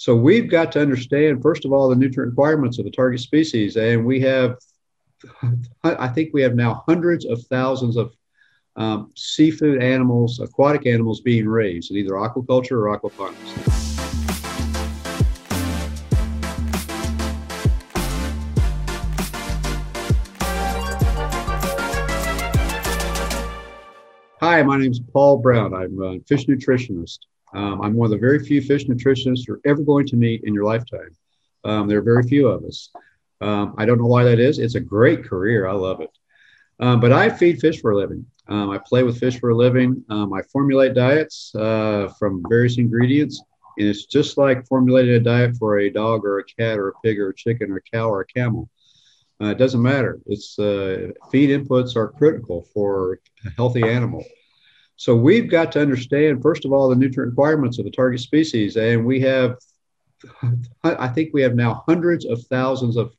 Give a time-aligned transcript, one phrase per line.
[0.00, 3.76] So we've got to understand, first of all, the nutrient requirements of the target species.
[3.76, 4.56] And we have,
[5.82, 8.14] I think we have now hundreds of thousands of
[8.76, 13.34] um, seafood animals, aquatic animals being raised in either aquaculture or aquaponics.
[24.40, 25.74] Hi, my name is Paul Brown.
[25.74, 27.18] I'm a fish nutritionist.
[27.54, 30.54] Um, I'm one of the very few fish nutritionists you're ever going to meet in
[30.54, 31.16] your lifetime.
[31.64, 32.90] Um, there are very few of us.
[33.40, 34.58] Um, I don't know why that is.
[34.58, 35.66] It's a great career.
[35.66, 36.10] I love it.
[36.80, 38.24] Um, but I feed fish for a living.
[38.48, 40.04] Um, I play with fish for a living.
[40.08, 43.42] Um, I formulate diets uh, from various ingredients.
[43.78, 46.92] And it's just like formulating a diet for a dog or a cat or a
[47.04, 48.68] pig or a chicken or a cow or a camel.
[49.40, 50.18] Uh, it doesn't matter.
[50.26, 54.24] It's uh, feed inputs are critical for a healthy animal.
[54.98, 58.76] So we've got to understand, first of all, the nutrient requirements of the target species.
[58.76, 59.56] And we have,
[60.82, 63.14] I think we have now hundreds of thousands of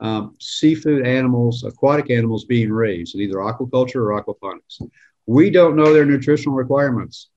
[0.00, 4.82] um, seafood animals, aquatic animals being raised in either aquaculture or aquaponics.
[5.26, 7.30] We don't know their nutritional requirements.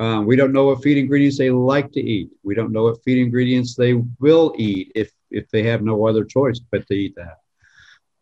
[0.00, 2.30] Um, we don't know what feed ingredients they like to eat.
[2.42, 6.24] We don't know what feed ingredients they will eat if, if they have no other
[6.24, 7.41] choice but to eat that.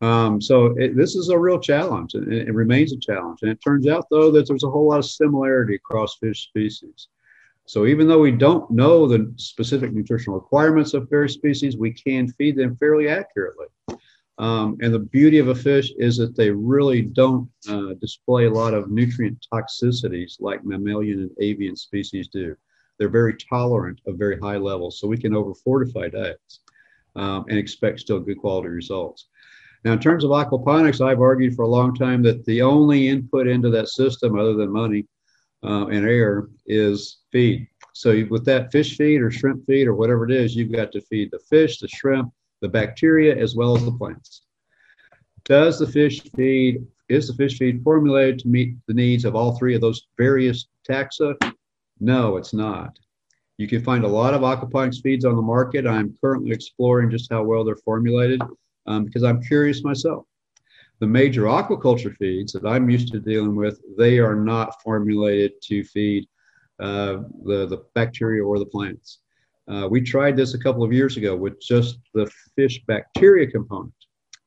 [0.01, 3.41] Um, so it, this is a real challenge, and it, it, remains a challenge.
[3.43, 7.09] And it turns out, though, that there's a whole lot of similarity across fish species.
[7.67, 12.29] So even though we don't know the specific nutritional requirements of various species, we can
[12.33, 13.67] feed them fairly accurately.
[14.39, 18.51] Um, and the beauty of a fish is that they really don't uh, display a
[18.51, 22.57] lot of nutrient toxicities like mammalian and avian species do.
[22.99, 26.61] They're very tolerant of very high levels, so we can overfortify diets
[27.17, 29.29] um, and expect still good quality results.
[29.85, 33.47] Now, in terms of aquaponics, I've argued for a long time that the only input
[33.47, 35.07] into that system, other than money
[35.65, 37.67] uh, and air, is feed.
[37.95, 41.01] So, with that fish feed or shrimp feed or whatever it is, you've got to
[41.01, 44.43] feed the fish, the shrimp, the bacteria, as well as the plants.
[45.45, 49.57] Does the fish feed, is the fish feed formulated to meet the needs of all
[49.57, 51.35] three of those various taxa?
[52.01, 52.99] No, it's not.
[53.57, 55.87] You can find a lot of aquaponics feeds on the market.
[55.87, 58.41] I'm currently exploring just how well they're formulated
[58.91, 60.27] um, because I'm curious myself.
[60.99, 65.85] The major aquaculture feeds that I'm used to dealing with, they are not formulated to
[65.85, 66.27] feed
[66.81, 69.21] uh, the, the bacteria or the plants.
[69.69, 73.95] Uh, we tried this a couple of years ago with just the fish bacteria component.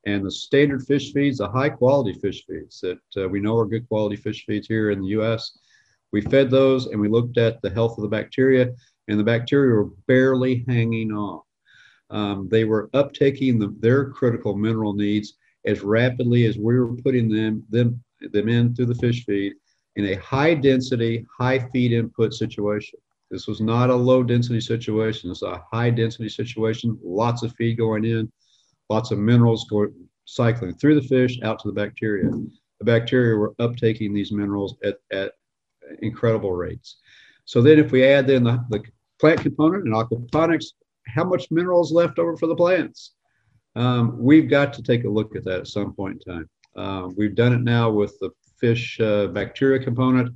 [0.05, 3.65] And the standard fish feeds, the high quality fish feeds that uh, we know are
[3.65, 5.57] good quality fish feeds here in the US,
[6.11, 8.69] we fed those and we looked at the health of the bacteria,
[9.07, 11.41] and the bacteria were barely hanging on
[12.09, 15.33] um, they were uptaking the, their critical mineral needs
[15.65, 19.53] as rapidly as we were putting them, them, them in through the fish feed
[19.95, 22.99] in a high density, high feed input situation.
[23.31, 25.31] This was not a low density situation.
[25.31, 28.31] It's a high density situation, lots of feed going in,
[28.89, 29.93] lots of minerals going
[30.25, 32.29] cycling through the fish out to the bacteria.
[32.79, 35.33] The bacteria were uptaking these minerals at, at
[36.01, 36.97] incredible rates.
[37.45, 38.83] So then if we add in the, the
[39.19, 40.73] plant component and aquaponics,
[41.13, 43.13] how much minerals left over for the plants?
[43.75, 46.49] Um, we've got to take a look at that at some point in time.
[46.75, 48.29] Uh, we've done it now with the
[48.59, 50.33] fish uh, bacteria component.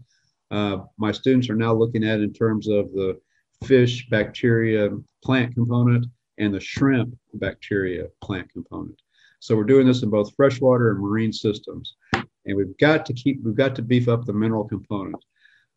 [0.51, 3.19] Uh, my students are now looking at in terms of the
[3.63, 4.89] fish bacteria
[5.23, 6.05] plant component
[6.37, 8.99] and the shrimp bacteria plant component.
[9.39, 11.95] So we're doing this in both freshwater and marine systems.
[12.13, 15.23] And we've got to keep, we've got to beef up the mineral component.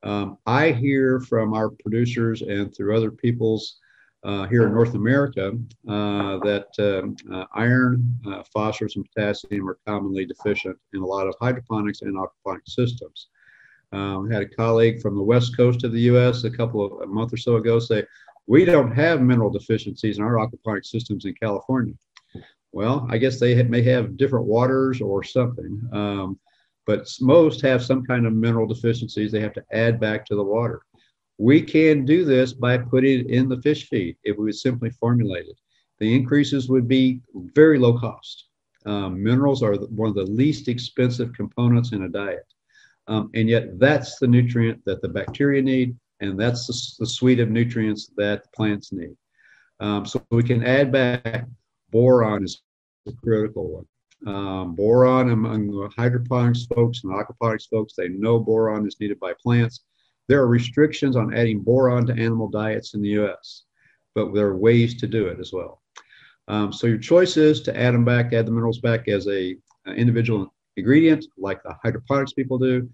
[0.03, 3.79] Um, I hear from our producers and through other people's
[4.23, 5.53] uh, here in North America
[5.89, 11.27] uh, that um, uh, iron, uh, phosphorus, and potassium are commonly deficient in a lot
[11.27, 13.29] of hydroponics and aquaponic systems.
[13.93, 16.45] Um, I had a colleague from the west coast of the U.S.
[16.45, 18.05] a couple of a month or so ago say,
[18.47, 21.95] "We don't have mineral deficiencies in our aquaponic systems in California."
[22.73, 26.39] Well, I guess they may have different waters or something, um,
[26.87, 30.45] but most have some kind of mineral deficiencies they have to add back to the
[30.45, 30.83] water.
[31.41, 34.91] We can do this by putting it in the fish feed if we would simply
[34.91, 35.59] formulate it.
[35.99, 38.49] The increases would be very low cost.
[38.85, 42.45] Um, minerals are one of the least expensive components in a diet.
[43.09, 47.41] Um, and yet, that's the nutrient that the bacteria need, and that's the, the suite
[47.41, 49.17] of nutrients that the plants need.
[49.81, 51.47] Um, so we can add back
[51.91, 52.61] boron is
[53.09, 53.87] a critical
[54.27, 54.35] one.
[54.35, 59.33] Um, boron among the hydroponics folks and aquaponics folks, they know boron is needed by
[59.43, 59.85] plants.
[60.31, 63.65] There are restrictions on adding boron to animal diets in the US,
[64.15, 65.83] but there are ways to do it as well.
[66.47, 69.57] Um, so your choice is to add them back, add the minerals back as a,
[69.87, 72.89] an individual ingredient, like the hydroponics people do.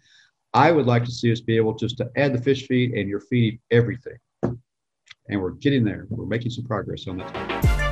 [0.55, 3.07] I would like to see us be able just to add the fish feed and
[3.07, 4.17] you're feeding everything.
[4.43, 6.07] and we're getting there.
[6.09, 7.86] We're making some progress on that.